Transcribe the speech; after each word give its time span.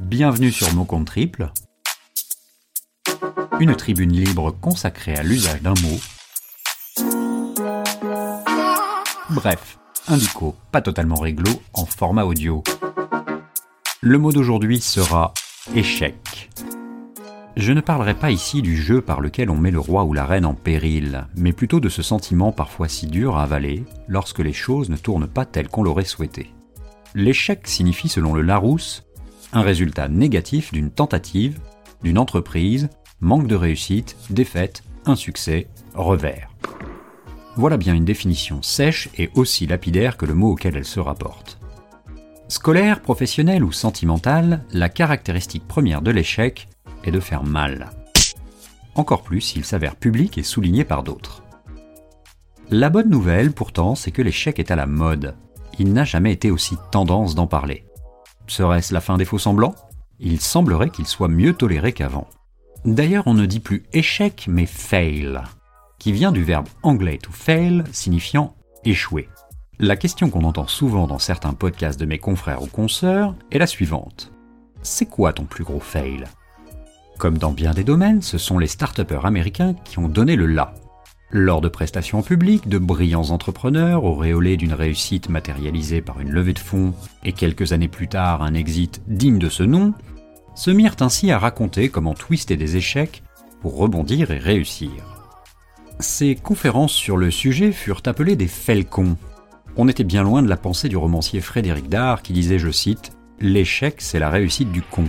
Bienvenue 0.00 0.52
sur 0.52 0.72
Mot 0.74 0.84
Compte 0.84 1.06
Triple, 1.06 1.50
une 3.58 3.74
tribune 3.74 4.12
libre 4.12 4.52
consacrée 4.52 5.14
à 5.14 5.22
l'usage 5.22 5.60
d'un 5.60 5.74
mot. 5.82 5.98
Bref, 9.30 9.78
un 10.06 10.16
dico 10.16 10.54
pas 10.70 10.82
totalement 10.82 11.16
réglo 11.16 11.50
en 11.74 11.84
format 11.84 12.24
audio. 12.24 12.62
Le 14.00 14.18
mot 14.18 14.32
d'aujourd'hui 14.32 14.80
sera 14.80 15.34
échec. 15.74 16.50
Je 17.56 17.72
ne 17.72 17.80
parlerai 17.80 18.14
pas 18.14 18.30
ici 18.30 18.62
du 18.62 18.76
jeu 18.76 19.00
par 19.00 19.20
lequel 19.20 19.50
on 19.50 19.56
met 19.56 19.72
le 19.72 19.80
roi 19.80 20.04
ou 20.04 20.12
la 20.12 20.24
reine 20.24 20.46
en 20.46 20.54
péril, 20.54 21.26
mais 21.34 21.52
plutôt 21.52 21.80
de 21.80 21.88
ce 21.88 22.02
sentiment 22.02 22.52
parfois 22.52 22.86
si 22.86 23.08
dur 23.08 23.36
à 23.36 23.42
avaler 23.42 23.84
lorsque 24.06 24.38
les 24.38 24.52
choses 24.52 24.90
ne 24.90 24.96
tournent 24.96 25.26
pas 25.26 25.44
telles 25.44 25.68
qu'on 25.68 25.82
l'aurait 25.82 26.04
souhaité. 26.04 26.52
L'échec 27.14 27.66
signifie 27.66 28.08
selon 28.08 28.32
le 28.32 28.42
Larousse 28.42 29.07
un 29.52 29.62
résultat 29.62 30.08
négatif 30.08 30.72
d'une 30.72 30.90
tentative, 30.90 31.58
d'une 32.02 32.18
entreprise, 32.18 32.88
manque 33.20 33.46
de 33.46 33.56
réussite, 33.56 34.16
défaite, 34.30 34.82
insuccès, 35.06 35.68
revers. 35.94 36.50
Voilà 37.56 37.76
bien 37.76 37.94
une 37.94 38.04
définition 38.04 38.62
sèche 38.62 39.08
et 39.16 39.30
aussi 39.34 39.66
lapidaire 39.66 40.16
que 40.16 40.26
le 40.26 40.34
mot 40.34 40.52
auquel 40.52 40.76
elle 40.76 40.84
se 40.84 41.00
rapporte. 41.00 41.58
Scolaire, 42.46 43.02
professionnel 43.02 43.64
ou 43.64 43.72
sentimental, 43.72 44.64
la 44.72 44.88
caractéristique 44.88 45.66
première 45.66 46.02
de 46.02 46.10
l'échec 46.10 46.68
est 47.04 47.10
de 47.10 47.20
faire 47.20 47.42
mal. 47.42 47.90
Encore 48.94 49.22
plus 49.22 49.40
s'il 49.40 49.64
s'avère 49.64 49.96
public 49.96 50.38
et 50.38 50.42
souligné 50.42 50.84
par 50.84 51.02
d'autres. 51.02 51.42
La 52.70 52.90
bonne 52.90 53.08
nouvelle 53.08 53.52
pourtant, 53.52 53.94
c'est 53.94 54.10
que 54.10 54.22
l'échec 54.22 54.58
est 54.58 54.70
à 54.70 54.76
la 54.76 54.86
mode. 54.86 55.34
Il 55.78 55.92
n'a 55.92 56.04
jamais 56.04 56.32
été 56.32 56.50
aussi 56.50 56.76
tendance 56.90 57.34
d'en 57.34 57.46
parler. 57.46 57.84
Serait-ce 58.48 58.92
la 58.92 59.00
fin 59.00 59.16
des 59.16 59.24
faux 59.24 59.38
semblants? 59.38 59.74
Il 60.18 60.40
semblerait 60.40 60.90
qu'il 60.90 61.06
soit 61.06 61.28
mieux 61.28 61.52
toléré 61.52 61.92
qu'avant. 61.92 62.26
D'ailleurs, 62.84 63.26
on 63.26 63.34
ne 63.34 63.46
dit 63.46 63.60
plus 63.60 63.84
échec, 63.92 64.46
mais 64.48 64.66
fail, 64.66 65.40
qui 65.98 66.12
vient 66.12 66.32
du 66.32 66.42
verbe 66.42 66.68
anglais 66.82 67.18
to 67.18 67.30
fail, 67.30 67.84
signifiant 67.92 68.54
échouer. 68.84 69.28
La 69.78 69.96
question 69.96 70.30
qu'on 70.30 70.44
entend 70.44 70.66
souvent 70.66 71.06
dans 71.06 71.18
certains 71.18 71.52
podcasts 71.52 72.00
de 72.00 72.06
mes 72.06 72.18
confrères 72.18 72.62
ou 72.62 72.66
consoeurs 72.66 73.34
est 73.52 73.58
la 73.58 73.66
suivante. 73.66 74.32
C'est 74.82 75.06
quoi 75.06 75.32
ton 75.32 75.44
plus 75.44 75.64
gros 75.64 75.80
fail? 75.80 76.24
Comme 77.18 77.38
dans 77.38 77.52
bien 77.52 77.74
des 77.74 77.84
domaines, 77.84 78.22
ce 78.22 78.38
sont 78.38 78.58
les 78.58 78.66
start 78.66 79.00
américains 79.24 79.74
qui 79.84 79.98
ont 79.98 80.08
donné 80.08 80.36
le 80.36 80.46
là. 80.46 80.74
Lors 81.30 81.60
de 81.60 81.68
prestations 81.68 82.22
publiques, 82.22 82.68
de 82.68 82.78
brillants 82.78 83.30
entrepreneurs, 83.30 84.04
auréolés 84.04 84.56
d'une 84.56 84.72
réussite 84.72 85.28
matérialisée 85.28 86.00
par 86.00 86.20
une 86.20 86.30
levée 86.30 86.54
de 86.54 86.58
fonds 86.58 86.94
et 87.22 87.32
quelques 87.32 87.72
années 87.72 87.88
plus 87.88 88.08
tard 88.08 88.42
un 88.42 88.54
exit 88.54 89.02
digne 89.06 89.38
de 89.38 89.50
ce 89.50 89.62
nom, 89.62 89.92
se 90.54 90.70
mirent 90.70 90.96
ainsi 91.00 91.30
à 91.30 91.38
raconter 91.38 91.90
comment 91.90 92.14
twister 92.14 92.56
des 92.56 92.78
échecs 92.78 93.22
pour 93.60 93.76
rebondir 93.76 94.30
et 94.30 94.38
réussir. 94.38 94.90
Ces 96.00 96.34
conférences 96.34 96.92
sur 96.92 97.18
le 97.18 97.30
sujet 97.30 97.72
furent 97.72 98.02
appelées 98.06 98.36
des 98.36 98.48
falcons. 98.48 99.18
On 99.76 99.86
était 99.86 100.04
bien 100.04 100.22
loin 100.22 100.42
de 100.42 100.48
la 100.48 100.56
pensée 100.56 100.88
du 100.88 100.96
romancier 100.96 101.42
Frédéric 101.42 101.90
Dard 101.90 102.22
qui 102.22 102.32
disait, 102.32 102.58
je 102.58 102.70
cite, 102.70 103.12
L'échec, 103.38 103.96
c'est 103.98 104.18
la 104.18 104.30
réussite 104.30 104.72
du 104.72 104.80
con. 104.80 105.04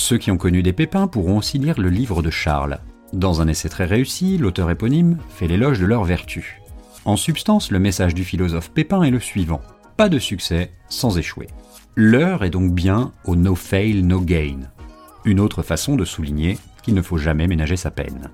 Ceux 0.00 0.16
qui 0.16 0.30
ont 0.30 0.38
connu 0.38 0.62
des 0.62 0.72
pépins 0.72 1.08
pourront 1.08 1.36
aussi 1.36 1.58
lire 1.58 1.78
le 1.78 1.90
livre 1.90 2.22
de 2.22 2.30
Charles. 2.30 2.80
Dans 3.12 3.42
un 3.42 3.48
essai 3.48 3.68
très 3.68 3.84
réussi, 3.84 4.38
l'auteur 4.38 4.70
éponyme 4.70 5.18
fait 5.28 5.46
l'éloge 5.46 5.78
de 5.78 5.84
leur 5.84 6.04
vertu. 6.04 6.62
En 7.04 7.18
substance, 7.18 7.70
le 7.70 7.78
message 7.78 8.14
du 8.14 8.24
philosophe 8.24 8.70
Pépin 8.70 9.02
est 9.02 9.10
le 9.10 9.20
suivant. 9.20 9.60
Pas 9.98 10.08
de 10.08 10.18
succès 10.18 10.72
sans 10.88 11.18
échouer. 11.18 11.48
L'heure 11.96 12.44
est 12.44 12.50
donc 12.50 12.72
bien 12.72 13.12
au 13.26 13.36
no 13.36 13.54
fail, 13.54 14.02
no 14.02 14.22
gain. 14.22 14.60
Une 15.26 15.38
autre 15.38 15.62
façon 15.62 15.96
de 15.96 16.06
souligner 16.06 16.56
qu'il 16.82 16.94
ne 16.94 17.02
faut 17.02 17.18
jamais 17.18 17.46
ménager 17.46 17.76
sa 17.76 17.90
peine. 17.90 18.30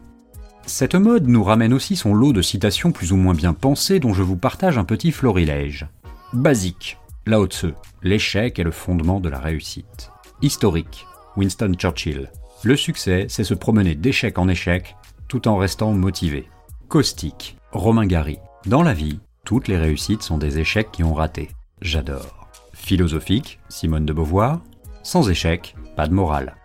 Cette 0.66 0.94
mode 0.94 1.26
nous 1.26 1.42
ramène 1.42 1.74
aussi 1.74 1.96
son 1.96 2.14
lot 2.14 2.32
de 2.32 2.42
citations 2.42 2.92
plus 2.92 3.10
ou 3.10 3.16
moins 3.16 3.34
bien 3.34 3.54
pensées 3.54 3.98
dont 3.98 4.14
je 4.14 4.22
vous 4.22 4.36
partage 4.36 4.78
un 4.78 4.84
petit 4.84 5.10
florilège. 5.10 5.88
Basique, 6.32 6.96
Lao 7.26 7.46
Tse, 7.48 7.74
l'échec 8.04 8.60
est 8.60 8.64
le 8.64 8.70
fondement 8.70 9.18
de 9.18 9.28
la 9.28 9.40
réussite. 9.40 10.12
Historique, 10.42 11.06
Winston 11.36 11.74
Churchill. 11.76 12.30
Le 12.62 12.76
succès, 12.76 13.26
c'est 13.28 13.44
se 13.44 13.54
promener 13.54 13.94
d'échec 13.94 14.38
en 14.38 14.48
échec 14.48 14.96
tout 15.28 15.48
en 15.48 15.56
restant 15.56 15.92
motivé. 15.92 16.48
Caustique, 16.88 17.58
Romain 17.72 18.06
Gary. 18.06 18.38
Dans 18.64 18.82
la 18.82 18.94
vie, 18.94 19.20
toutes 19.44 19.68
les 19.68 19.76
réussites 19.76 20.22
sont 20.22 20.38
des 20.38 20.58
échecs 20.58 20.90
qui 20.92 21.04
ont 21.04 21.14
raté. 21.14 21.50
J'adore. 21.80 22.48
Philosophique, 22.72 23.58
Simone 23.68 24.06
de 24.06 24.12
Beauvoir. 24.12 24.60
Sans 25.02 25.28
échec, 25.28 25.76
pas 25.96 26.06
de 26.06 26.14
morale. 26.14 26.56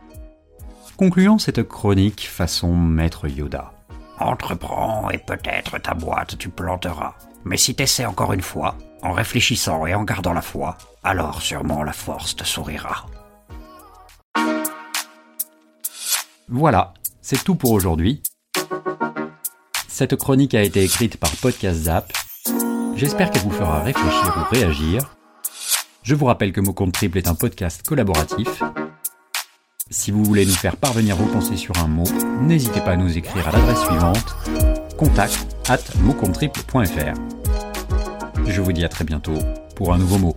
Concluant 0.97 1.37
cette 1.37 1.63
chronique 1.67 2.27
façon 2.27 2.75
Maître 2.75 3.27
Yoda. 3.27 3.73
Entreprends 4.19 5.09
et 5.09 5.17
peut-être 5.17 5.79
ta 5.79 5.93
boîte 5.93 6.37
tu 6.37 6.49
planteras. 6.49 7.15
Mais 7.43 7.57
si 7.57 7.73
t'essaies 7.73 8.05
encore 8.05 8.33
une 8.33 8.41
fois, 8.41 8.77
en 9.01 9.11
réfléchissant 9.11 9.85
et 9.87 9.95
en 9.95 10.03
gardant 10.03 10.33
la 10.33 10.43
foi, 10.43 10.77
alors 11.03 11.41
sûrement 11.41 11.83
la 11.83 11.93
force 11.93 12.35
te 12.35 12.43
sourira. 12.43 13.07
Voilà, 16.53 16.93
c'est 17.21 17.41
tout 17.41 17.55
pour 17.55 17.71
aujourd'hui. 17.71 18.21
Cette 19.87 20.17
chronique 20.17 20.53
a 20.53 20.61
été 20.61 20.83
écrite 20.83 21.15
par 21.15 21.31
Podcast 21.37 21.83
Zap. 21.83 22.11
J'espère 22.97 23.31
qu'elle 23.31 23.43
vous 23.43 23.51
fera 23.51 23.81
réfléchir 23.81 24.35
ou 24.37 24.53
réagir. 24.53 25.15
Je 26.03 26.13
vous 26.13 26.25
rappelle 26.25 26.51
que 26.51 26.59
Compte 26.59 26.91
Triple 26.91 27.19
est 27.19 27.29
un 27.29 27.35
podcast 27.35 27.87
collaboratif. 27.87 28.61
Si 29.89 30.11
vous 30.11 30.25
voulez 30.25 30.45
nous 30.45 30.51
faire 30.51 30.75
parvenir 30.75 31.15
vos 31.15 31.31
pensées 31.31 31.55
sur 31.55 31.77
un 31.77 31.87
mot, 31.87 32.03
n'hésitez 32.41 32.81
pas 32.81 32.91
à 32.91 32.97
nous 32.97 33.17
écrire 33.17 33.47
à 33.47 33.53
l'adresse 33.53 33.85
suivante 33.85 34.35
contact 34.97 35.47
at 35.69 35.79
Je 38.45 38.61
vous 38.61 38.73
dis 38.73 38.83
à 38.83 38.89
très 38.89 39.05
bientôt 39.05 39.37
pour 39.77 39.93
un 39.93 39.97
nouveau 39.97 40.17
mot. 40.17 40.35